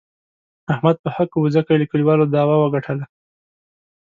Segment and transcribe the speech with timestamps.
[0.73, 3.05] احمد په حقه و، ځکه یې له کلیوالو داوه و ګټله.